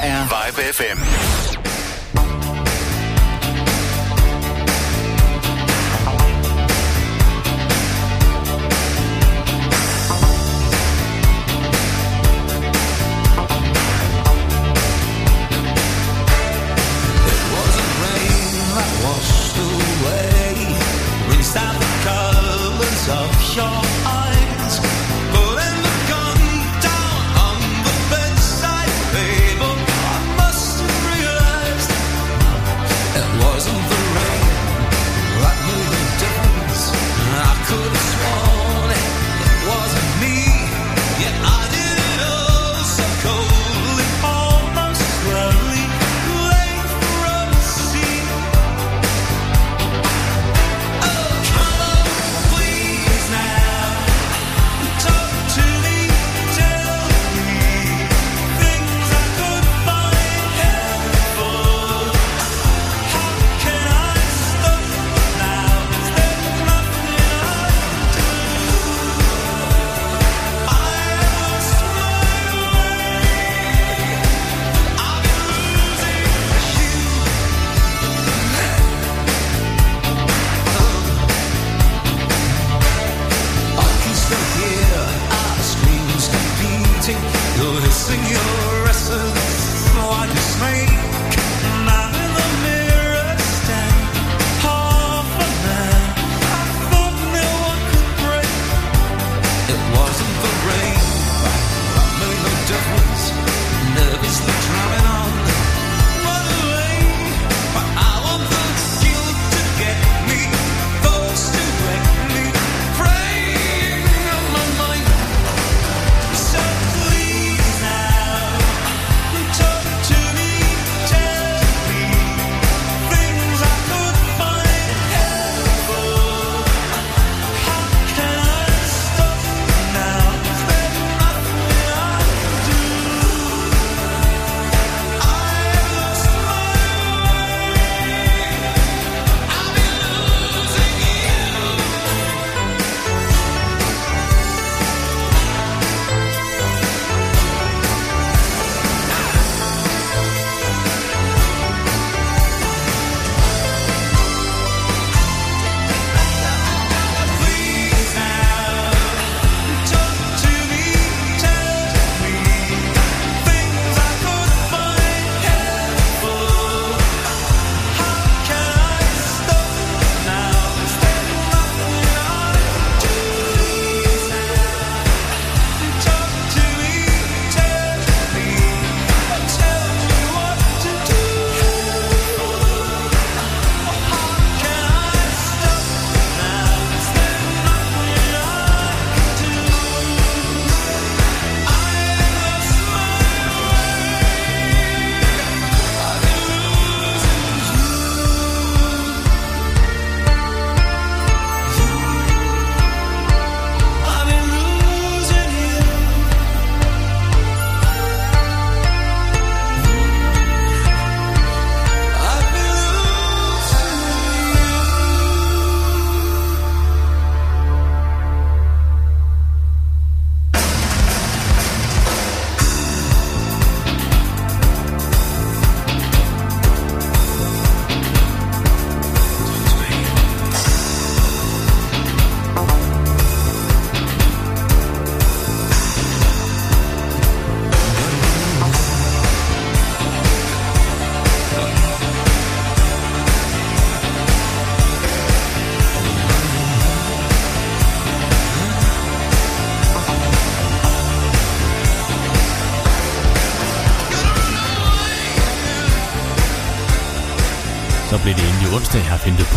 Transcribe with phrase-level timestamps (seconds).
[0.00, 1.23] er Vibe FM.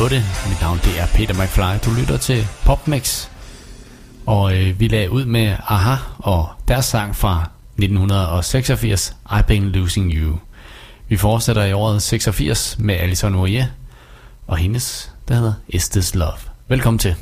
[0.07, 0.23] 8.
[0.49, 1.89] Mit navn det er Peter McFly.
[1.89, 3.27] Du lytter til PopMix.
[4.25, 10.11] Og øh, vi lagde ud med Aha og deres sang fra 1986, I've Been Losing
[10.11, 10.37] You.
[11.07, 13.71] Vi fortsætter i året 86 med Alison Oye
[14.47, 16.37] og hendes, der hedder Is This Love.
[16.67, 17.15] Velkommen til.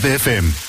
[0.00, 0.59] FFM.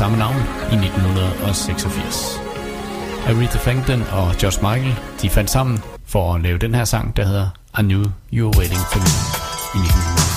[0.00, 0.36] samme navn
[0.72, 2.40] i 1986.
[3.26, 7.24] Aretha Franklin og George Michael de fandt sammen for at lave den her sang, der
[7.24, 9.12] hedder I Knew You Were Waiting For Me
[9.74, 10.29] i 1986.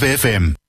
[0.00, 0.59] Vibe FM.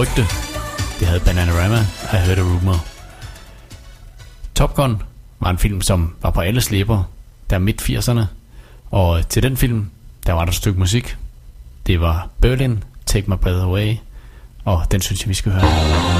[0.00, 0.22] rygte.
[1.00, 1.78] Det havde Bananarama,
[2.12, 2.84] I Heard a Rumor.
[4.54, 5.02] Top Gun
[5.40, 7.04] var en film, som var på alle slipper,
[7.50, 8.20] der midt 80'erne.
[8.90, 9.90] Og til den film,
[10.26, 11.16] der var der et stykke musik.
[11.86, 13.96] Det var Berlin, Take My Breath Away,
[14.64, 16.19] og den synes jeg, vi skal høre.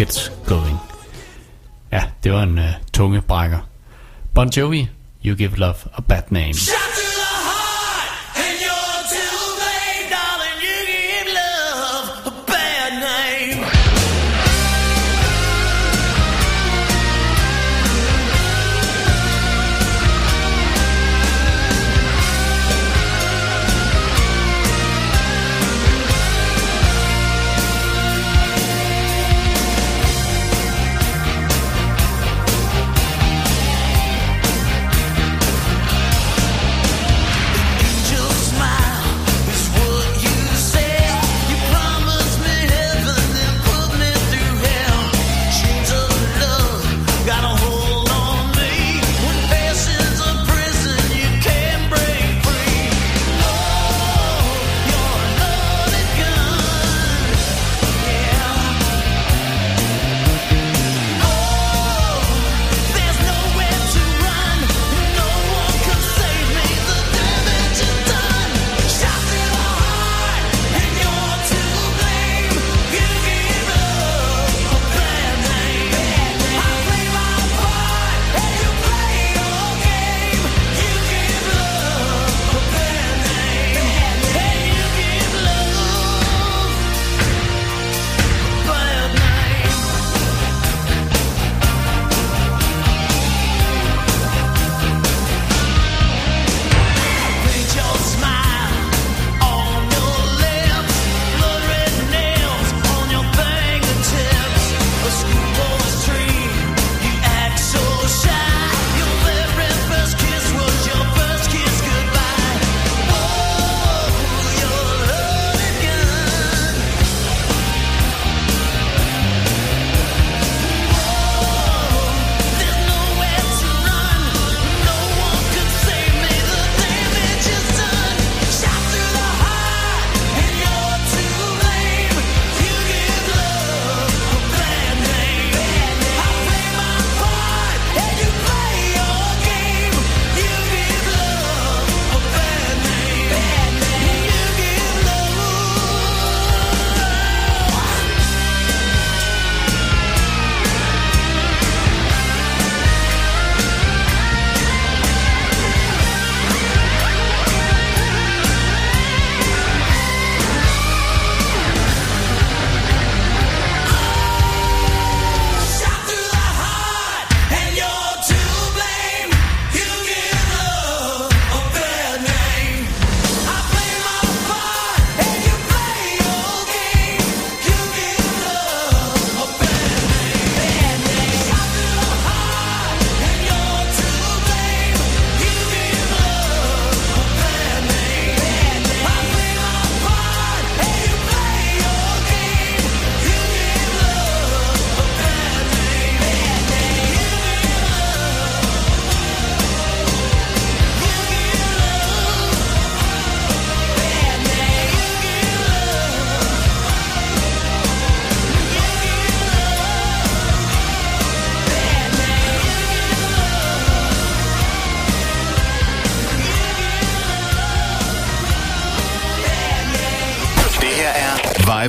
[0.00, 0.78] Gets Going.
[1.92, 3.58] Ja, det var en uh, tunge brækker.
[4.34, 4.88] Bon Jovi,
[5.24, 6.54] You Give Love a Bad Name.
[6.54, 6.99] Shut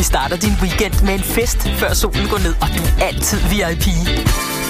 [0.00, 3.38] Vi starter din weekend med en fest, før solen går ned, og du er altid
[3.52, 3.86] VIP.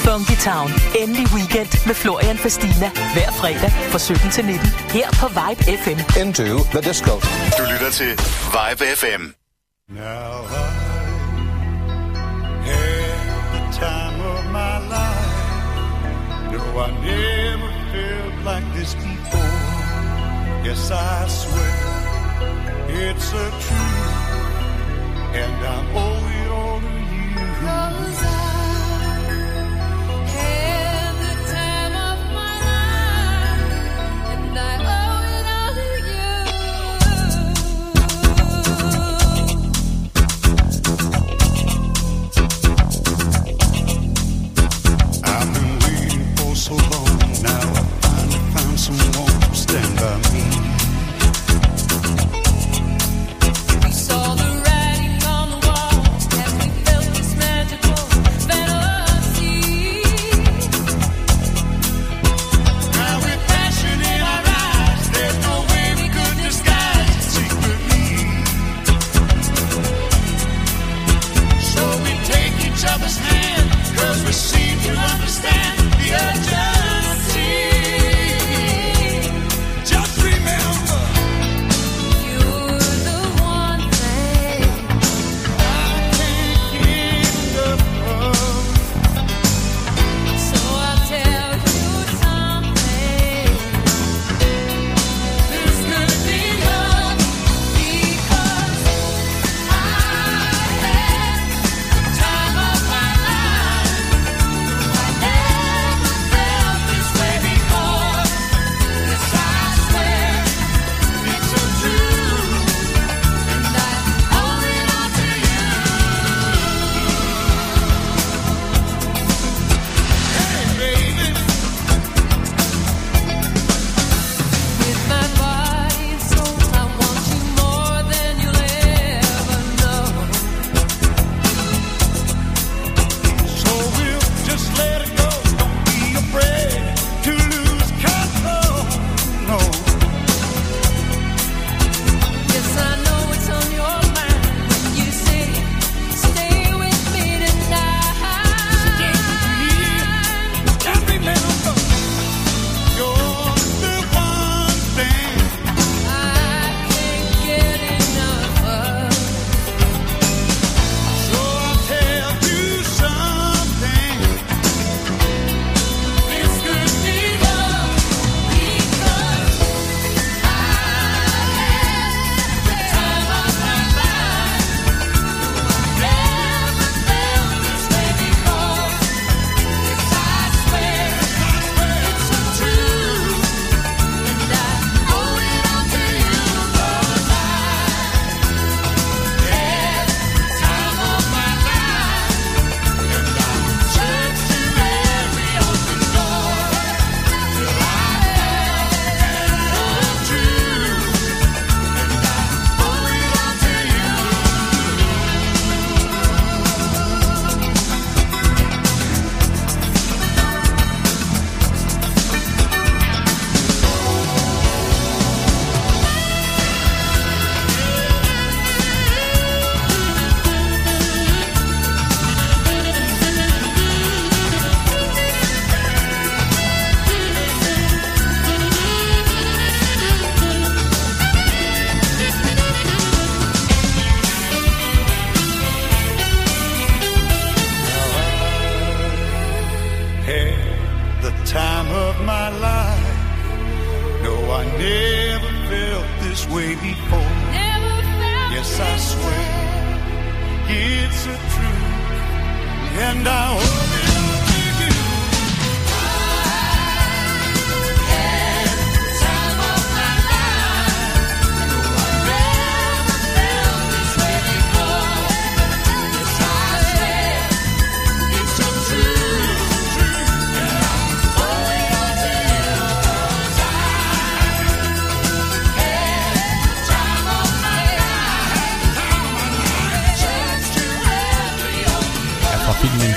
[0.04, 0.68] Funky Town.
[1.00, 2.88] Endelig weekend med Florian Fastina.
[3.14, 4.68] Hver fredag fra 17 til 19.
[4.96, 5.98] Her på Vibe FM.
[6.22, 7.12] Into the disco.
[7.58, 8.12] Du lytter til
[8.56, 9.22] Vibe FM.
[9.88, 10.70] Now I
[12.70, 13.20] had
[13.54, 15.34] the time of my life.
[16.52, 19.60] No, I never felt like this before.
[20.66, 21.76] Yes, I swear
[22.88, 23.99] it's a truth.
[25.32, 26.19] and I'm old.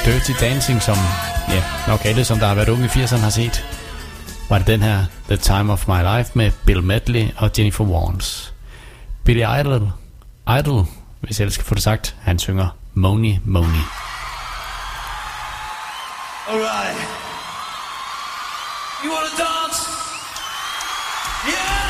[0.05, 0.97] Dirty Dancing, som
[1.49, 3.65] ja, nok alle, som der har været unge i 80'erne, har set,
[4.49, 8.53] var det den her The Time of My Life med Bill Medley og Jennifer Warnes.
[9.25, 9.91] Billy Idol,
[10.59, 10.85] Idol,
[11.21, 13.85] hvis jeg skal få det sagt, han synger Money Money.
[16.47, 16.97] Alright.
[19.03, 19.89] You wanna dance?
[21.47, 21.82] Yeah!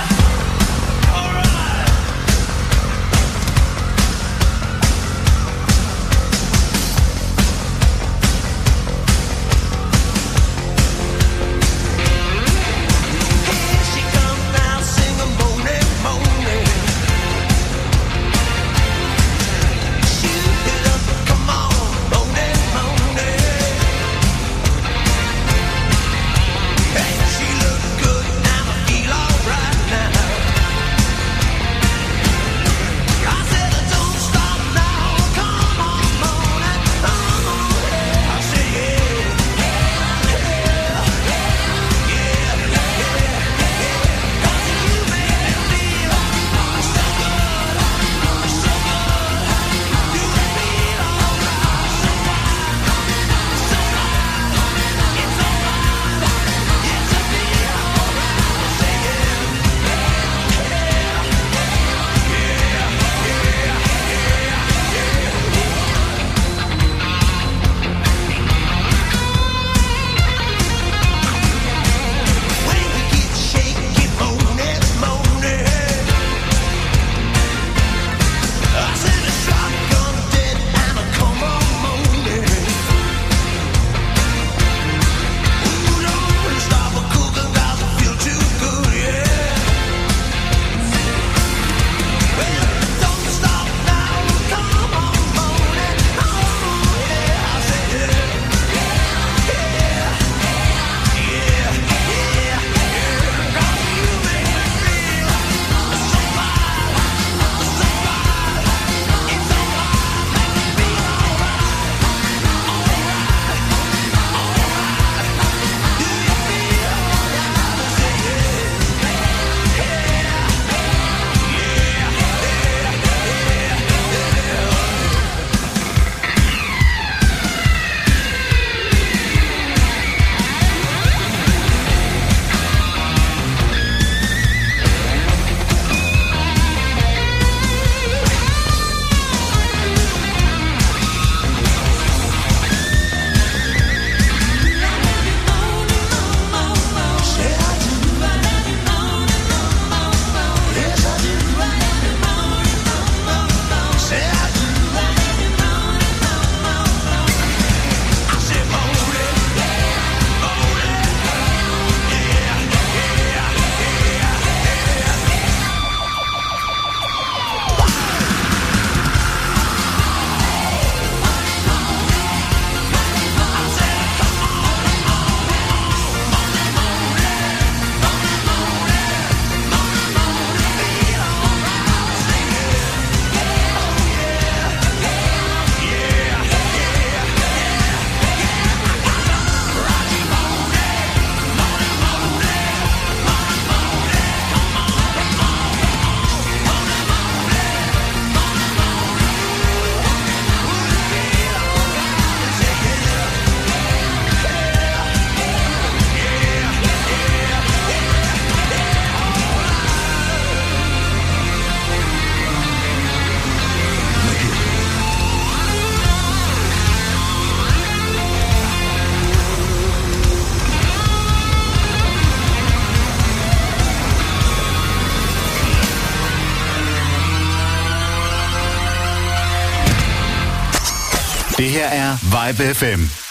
[232.44, 233.23] Vibe FM.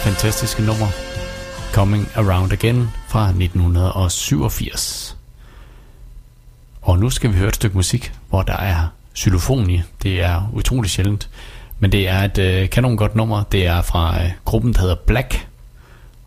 [0.00, 0.86] Fantastiske nummer
[1.72, 5.16] Coming Around Again fra 1987.
[6.82, 8.86] Og nu skal vi høre et stykke musik, hvor der er
[9.16, 9.82] xylofon i.
[10.02, 11.28] Det er utrolig sjældent.
[11.78, 13.42] Men det er et øh, kanon godt nummer.
[13.42, 15.46] Det er fra øh, gruppen, der hedder Black.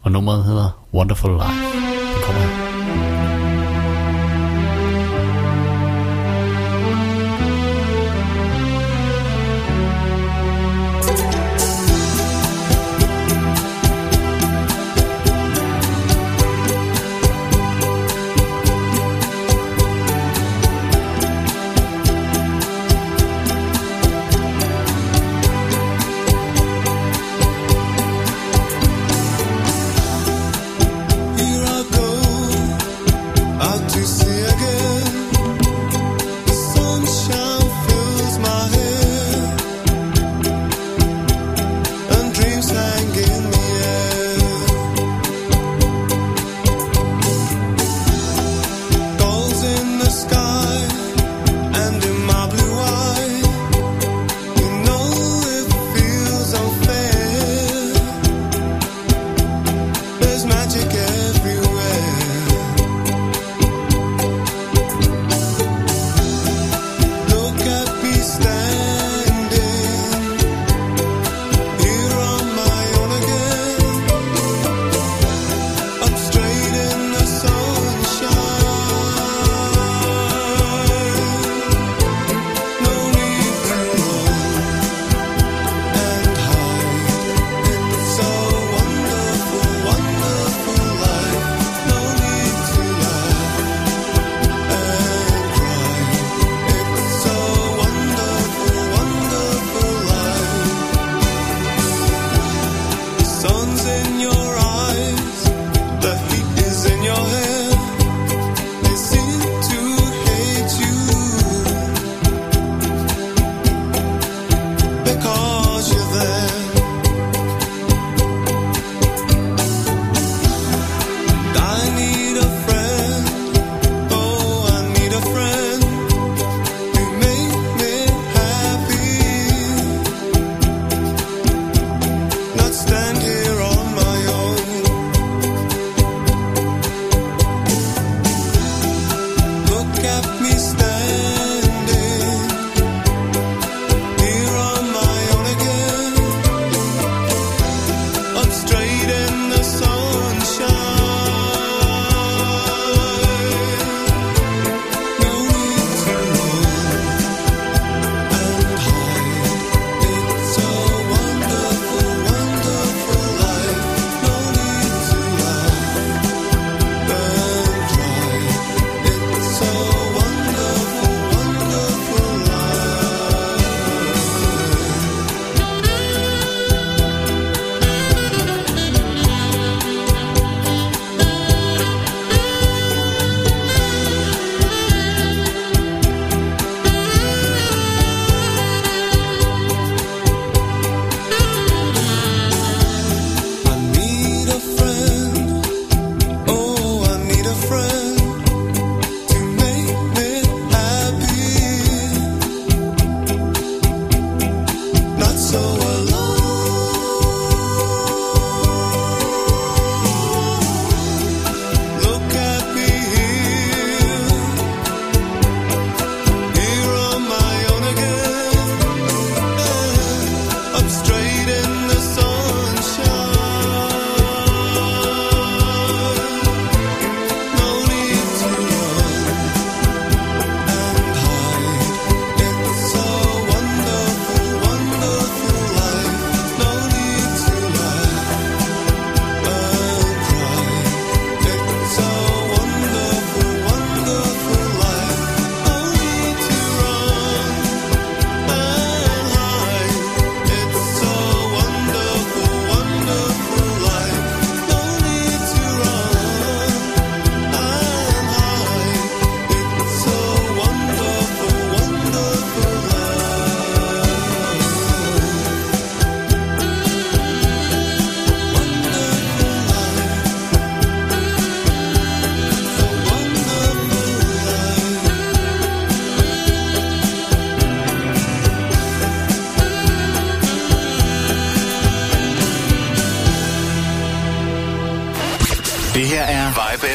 [0.02, 1.78] Og nummeret hedder Wonderful Life.
[2.16, 2.63] Det kommer her.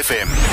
[0.09, 0.48] FM.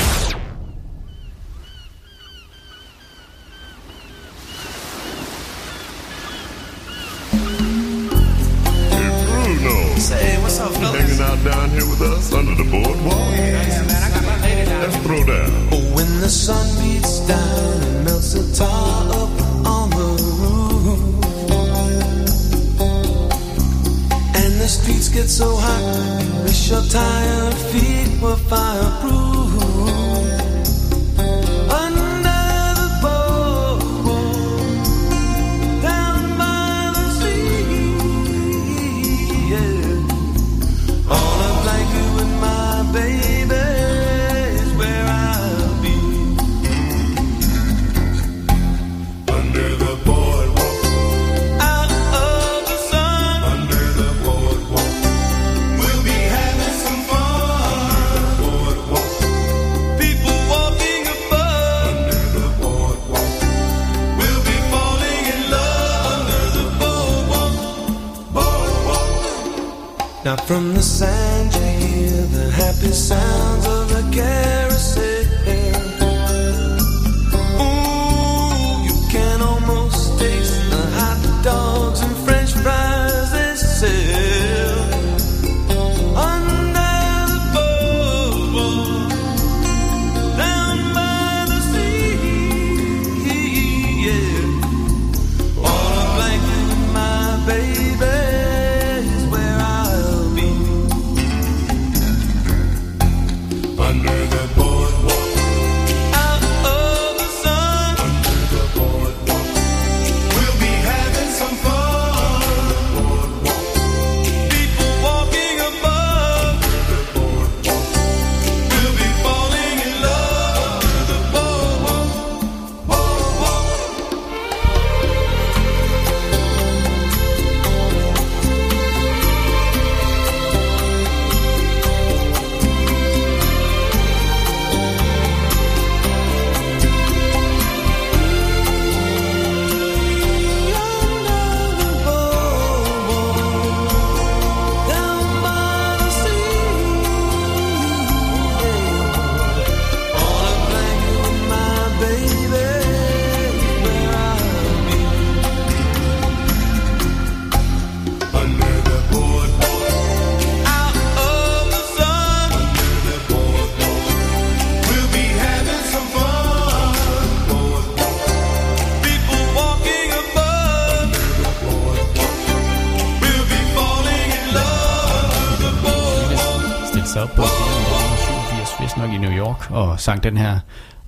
[180.06, 180.62] sang den her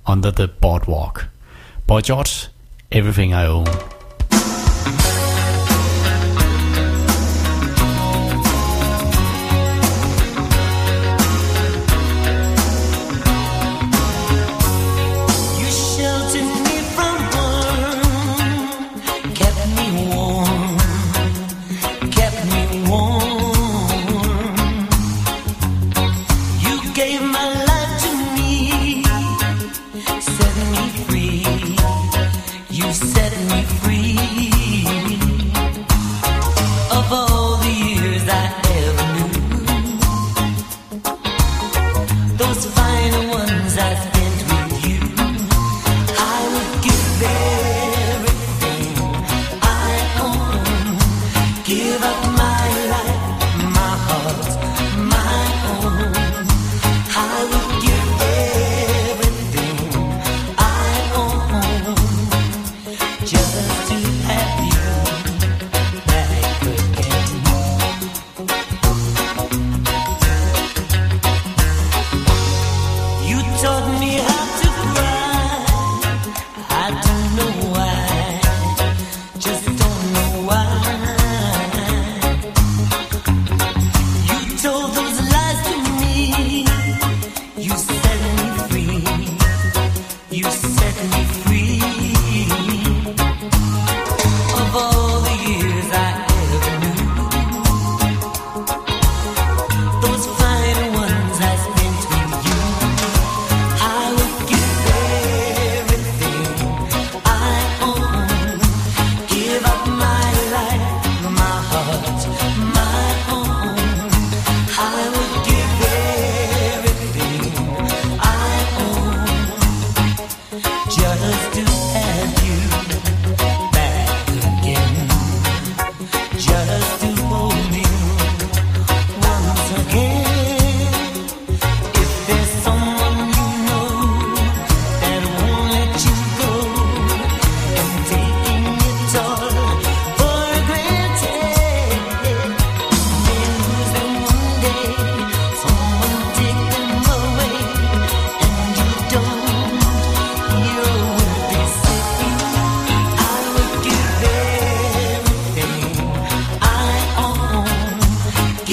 [0.06, 1.28] Under the Boardwalk.
[1.86, 2.48] Boy George,
[2.90, 3.97] Everything I Own.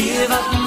[0.05, 0.64] give up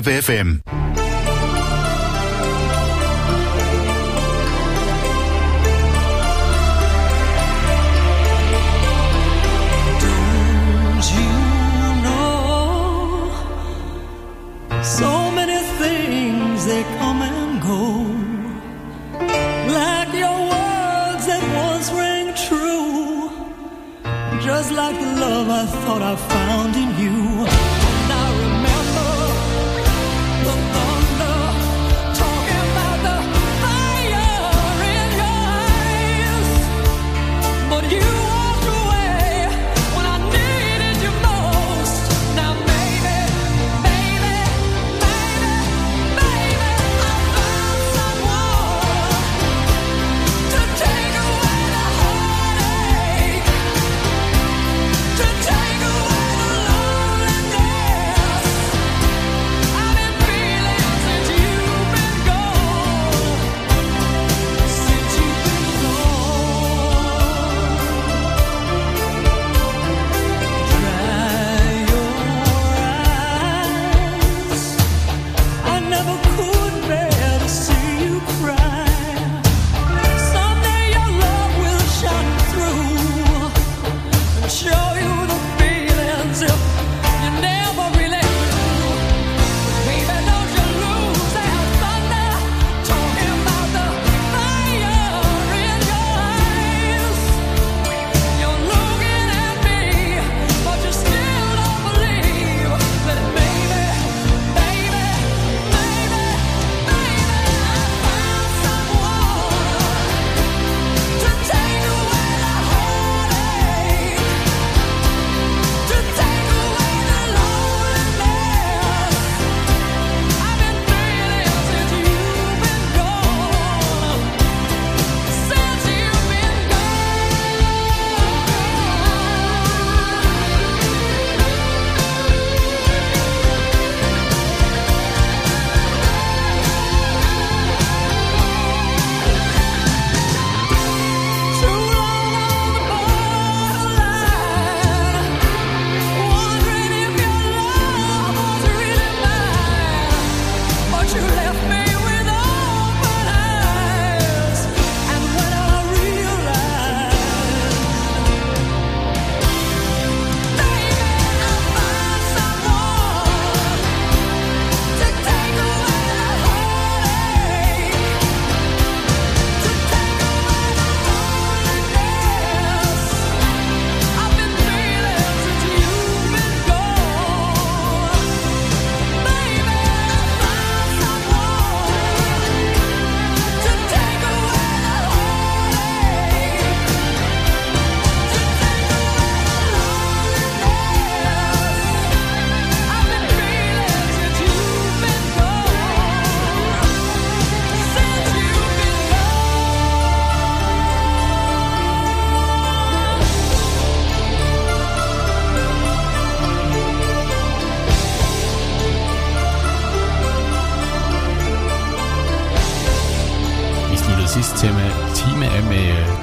[0.00, 0.79] Vibe FM.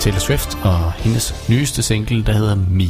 [0.08, 2.86] Taylor Swift og hendes nyeste single, der hedder Me.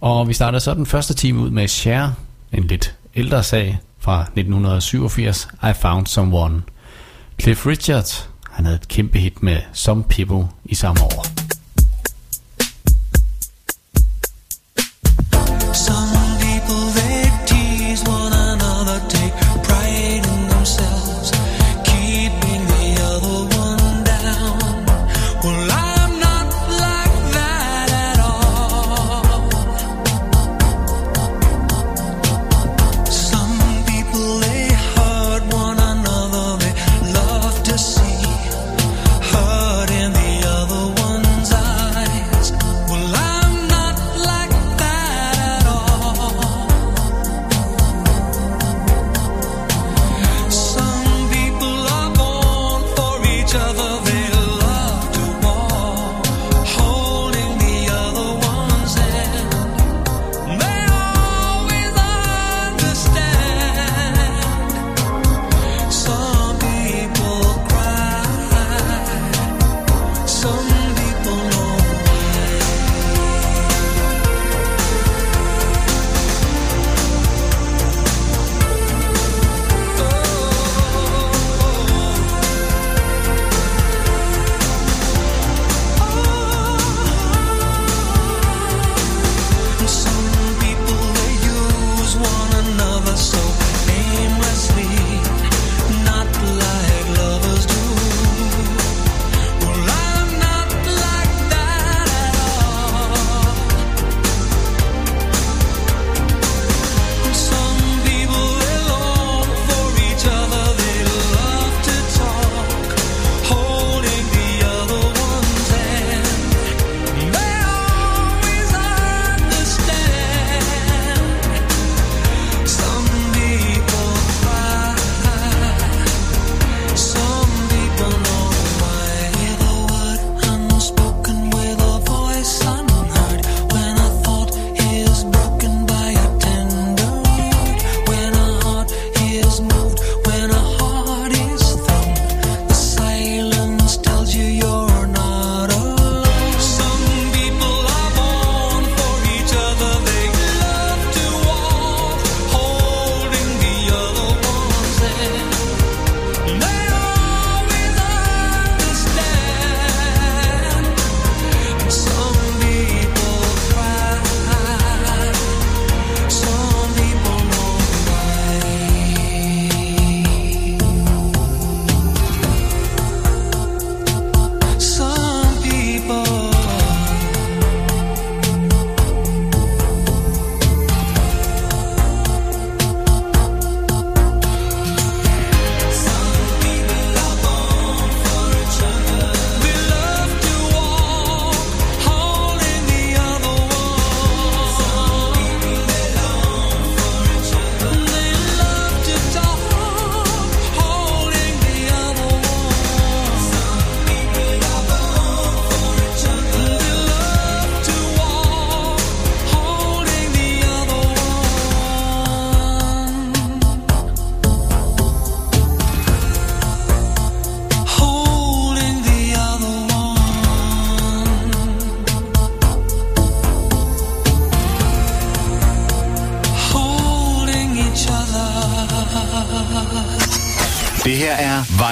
[0.00, 2.10] Og vi starter så den første time ud med Cher,
[2.52, 6.62] en lidt ældre sag fra 1987, I Found Someone.
[7.42, 11.39] Cliff Richard, han havde et kæmpe hit med Some People i samme år.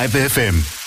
[0.09, 0.78] 5FM.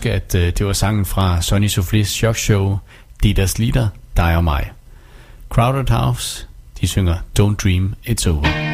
[0.00, 2.78] huske, at øh, det var sangen fra Sonny Soufflé's show,
[3.22, 4.70] Det er deres leader, dig og mig.
[5.48, 6.46] Crowded House,
[6.80, 8.69] de synger Don't Dream It's Over.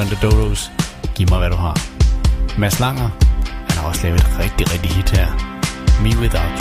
[0.00, 0.70] And the Dodos,
[1.14, 1.76] Giv mig hvad du har.
[2.58, 3.08] Mads Langer,
[3.68, 5.28] han har også lavet et rigtig, rigtig hit her.
[6.02, 6.57] Me Without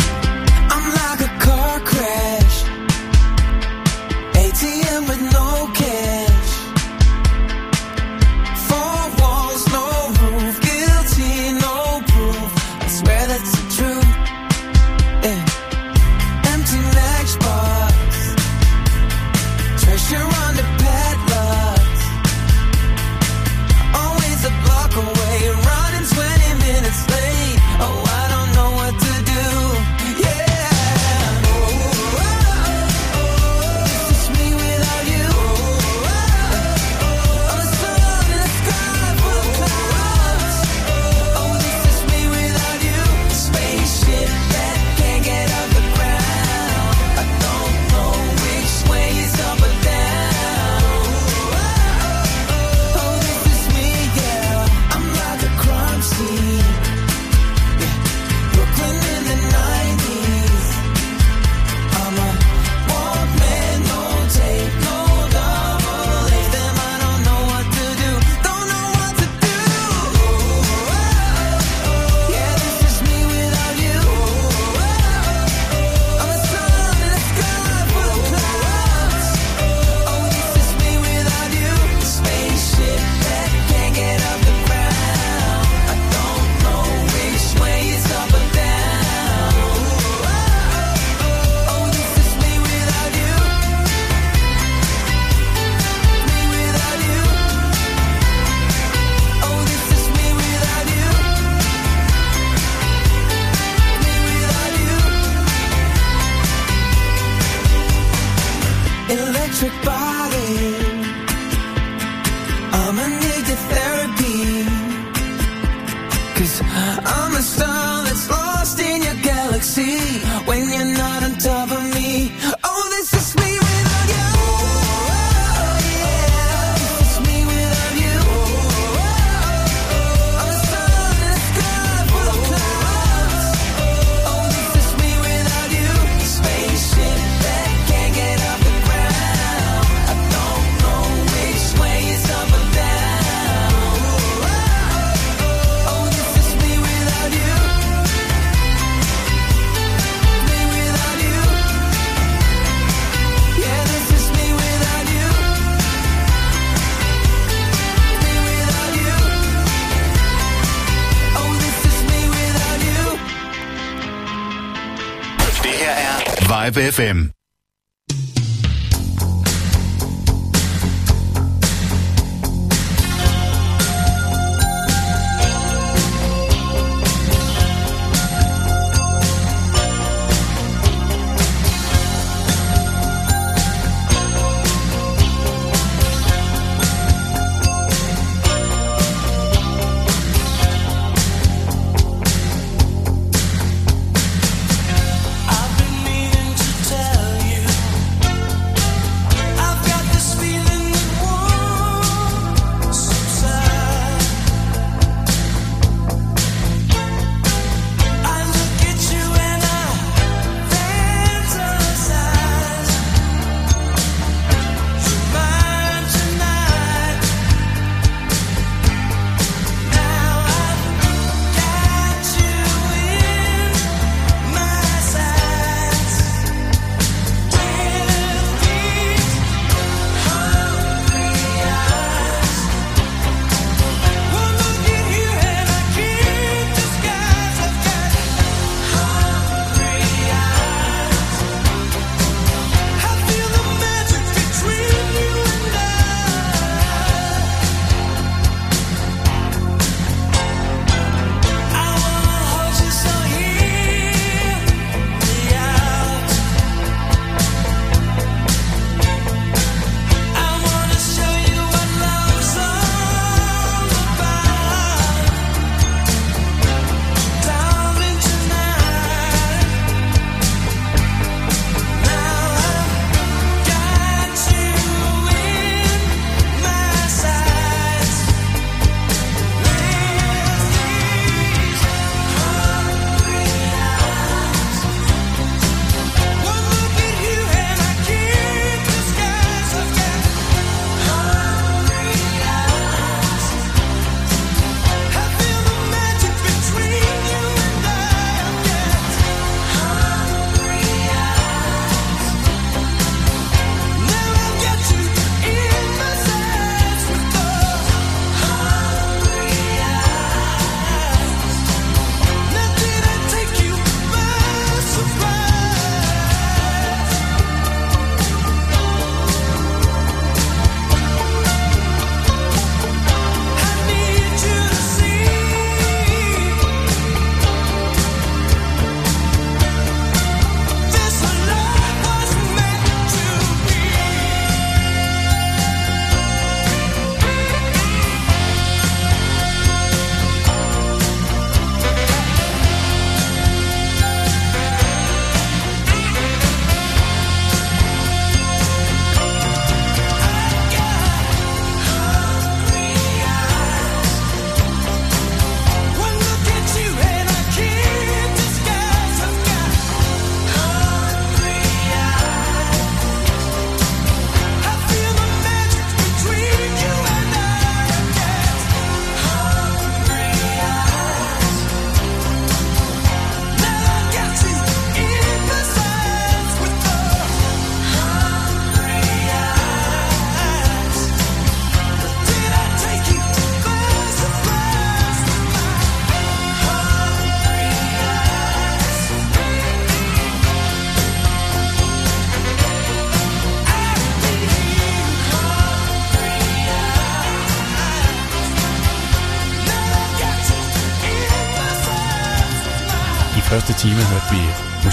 [166.78, 167.37] Top FM.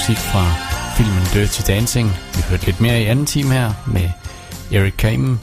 [0.08, 0.44] Musik fra
[0.96, 2.08] filmen Dirty Dancing.
[2.34, 4.10] Vi hørte lidt mere i anden time her med
[4.72, 5.40] Eric Kamen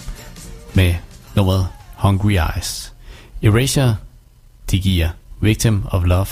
[0.73, 0.95] med
[1.35, 1.67] nummeret
[1.97, 2.93] Hungry Eyes.
[3.43, 3.95] Erasure,
[4.71, 5.09] de giver
[5.39, 6.27] Victim of Love.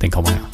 [0.00, 0.53] Den kommer her.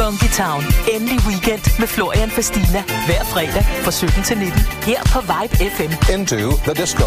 [0.00, 0.64] Funky Town.
[0.92, 2.82] Endelig weekend med Florian Fastina.
[3.06, 4.60] Hver fredag fra 17 til 19.
[4.82, 6.12] Her på Vibe FM.
[6.14, 7.06] Into the disco.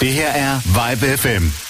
[0.00, 1.69] Det her er Vibe FM.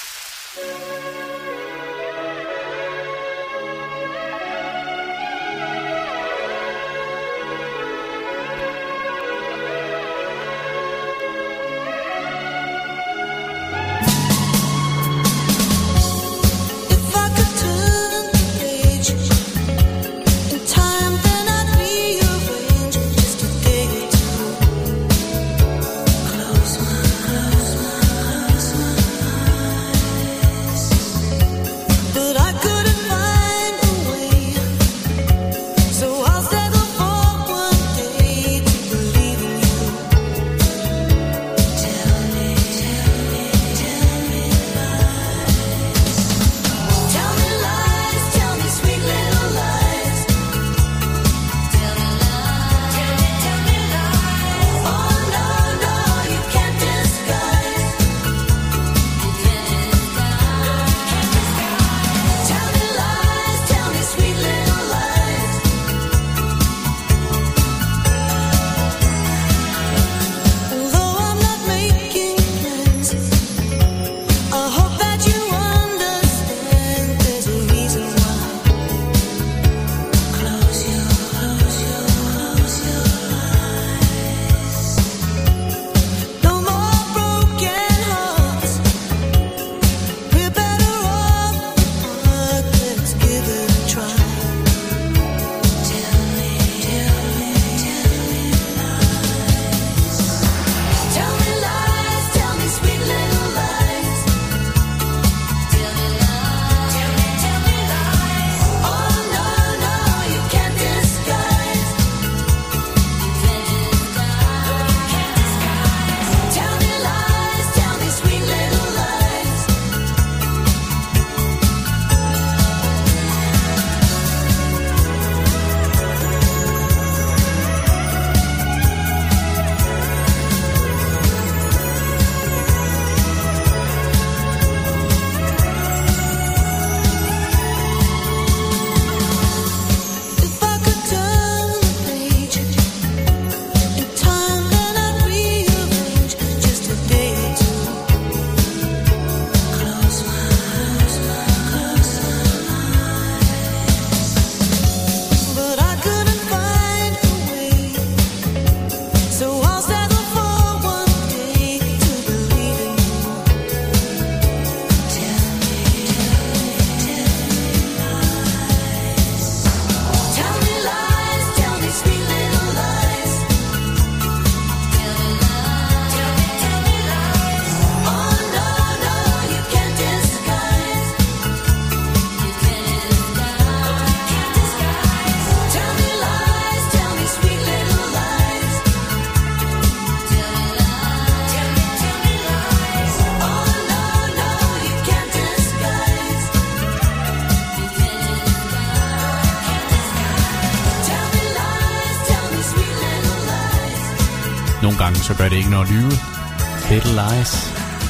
[205.90, 207.52] 2020, Little Lies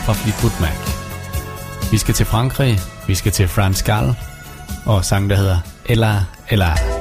[0.04, 0.80] fra Fleetwood Mac.
[1.90, 4.14] Vi skal til Frankrig, vi skal til Frans Gall
[4.86, 6.99] og sang, der hedder Eller Eller.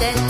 [0.00, 0.29] said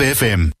[0.00, 0.59] Club FM.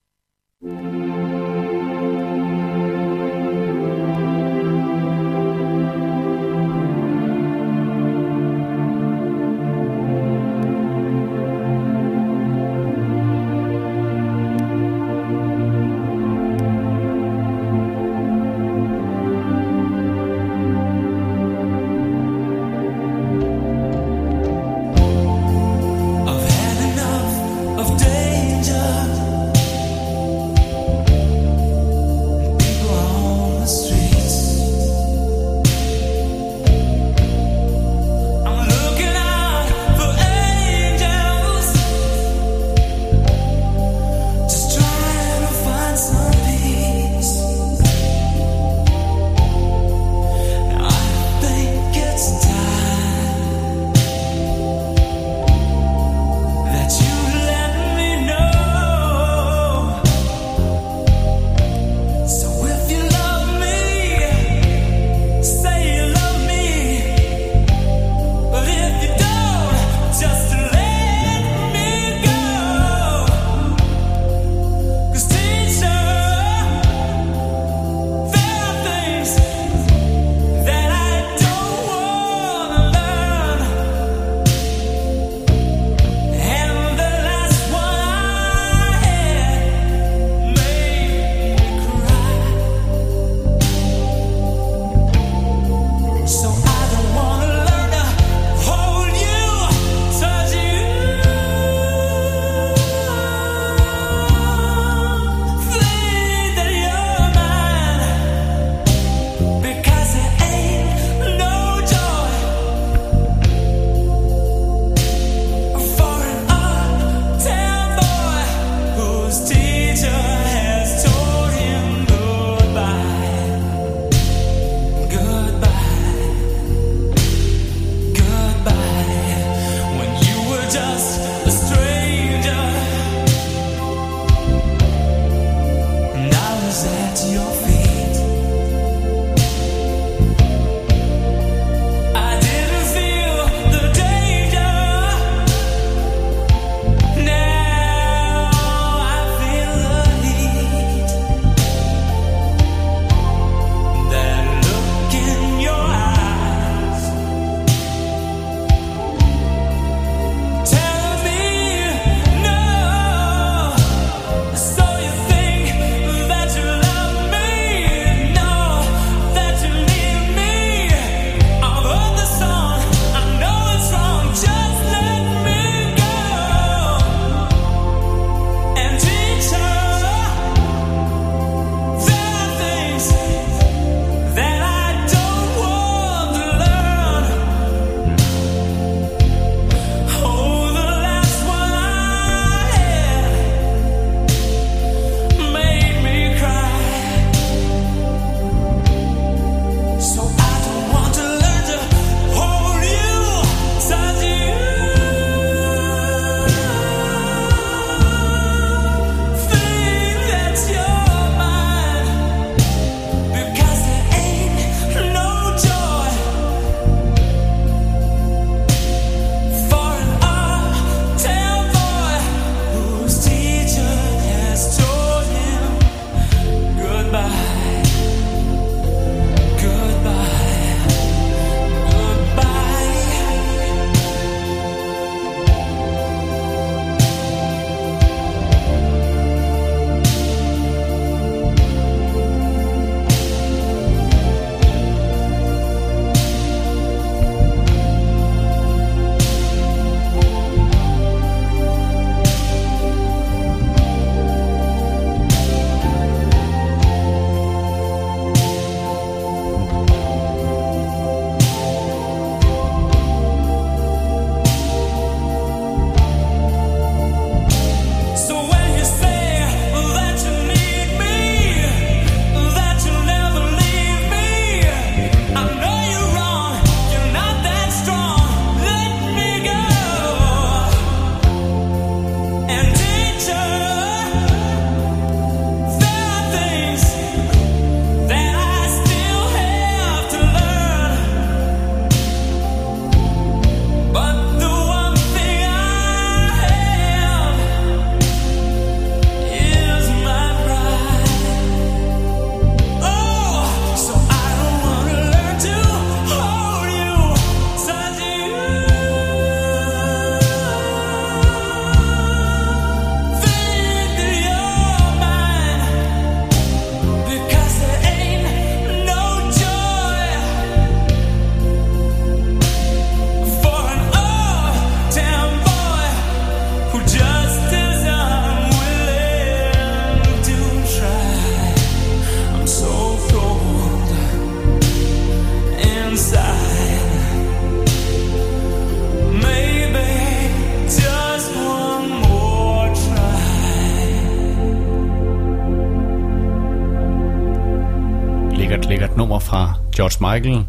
[350.20, 350.44] Michael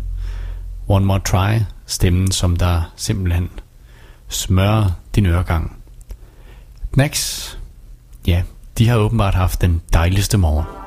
[0.87, 3.49] One More Try, stemmen som der simpelthen
[4.27, 5.77] smører din øregang.
[6.97, 7.45] Max,
[8.27, 8.43] ja,
[8.77, 10.80] de har åbenbart haft den dejligste morgen.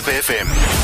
[0.00, 0.79] Vibe FM.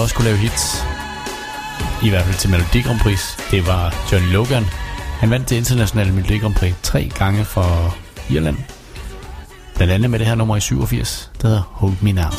[0.00, 0.84] der også kunne lave hits,
[2.02, 3.20] i hvert fald til Melodi Grand Prix,
[3.50, 4.64] det var Johnny Logan.
[5.20, 7.96] Han vandt det internationale Melodi Grand Prix tre gange for
[8.30, 8.56] Irland.
[9.74, 12.30] Blandt andet med det her nummer i 87, der hedder Hold Me Now.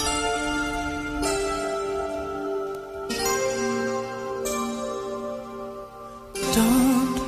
[6.58, 7.20] Don't,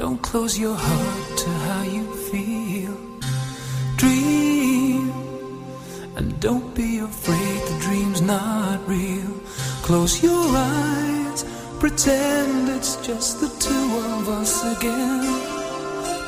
[0.00, 2.94] don't close your heart to how you feel.
[4.00, 5.12] Dream,
[6.16, 6.93] and don't be
[9.84, 11.44] Close your eyes,
[11.78, 15.24] pretend it's just the two of us again.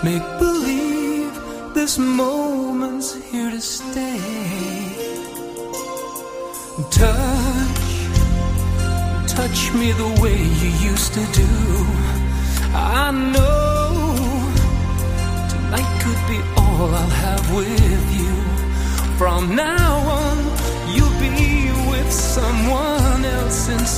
[0.05, 1.33] Make believe
[1.73, 4.21] this moment's here to stay.
[6.91, 7.89] Touch,
[9.27, 11.66] touch me the way you used to do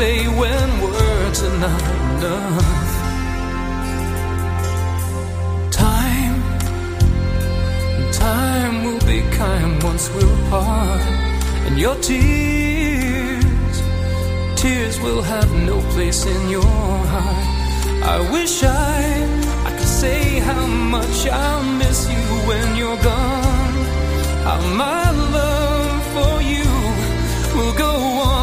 [0.00, 2.90] say when words are not enough?
[5.86, 6.36] Time,
[8.26, 11.02] time will be kind once we're apart,
[11.66, 13.76] and your tears,
[14.62, 17.46] tears will have no place in your heart.
[18.14, 18.96] I wish I,
[19.68, 20.64] I could say how
[20.96, 21.18] much
[21.48, 21.50] I
[21.82, 23.76] miss you when you're gone,
[24.48, 25.04] how my
[25.36, 26.68] love for you
[27.56, 27.92] will go
[28.28, 28.39] on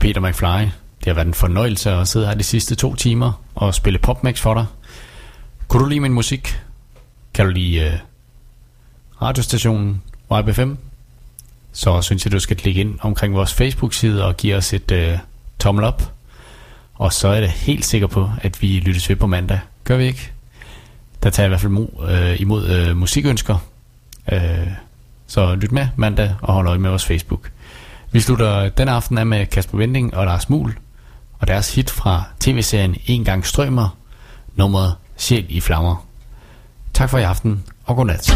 [0.00, 0.64] Peter McFly.
[0.98, 4.38] Det har været en fornøjelse at sidde her de sidste to timer og spille PopMax
[4.40, 4.66] for dig.
[5.68, 6.60] Kunne du lide min musik?
[7.34, 7.92] Kan du lide uh,
[9.22, 10.02] radiostationen
[10.32, 10.68] YB5?
[11.72, 15.12] Så synes jeg, du skal klikke ind omkring vores Facebook-side og give os et øh,
[15.12, 15.18] uh,
[15.58, 16.12] tommel op.
[16.94, 19.60] Og så er jeg helt sikker på, at vi lyttes ved på mandag.
[19.84, 20.32] Gør vi ikke?
[21.22, 23.56] Der tager jeg i hvert fald mo- øh, imod øh, musikønsker.
[24.32, 24.66] Øh,
[25.26, 27.50] så lyt med mandag og hold øje med vores Facebook.
[28.12, 30.78] Vi slutter den aften af med Kasper Vending og Lars Mul
[31.38, 33.96] og deres hit fra tv-serien En gang strømmer,
[34.56, 36.06] nummeret Sjæl i flammer.
[36.94, 38.32] Tak for i aften og godnat.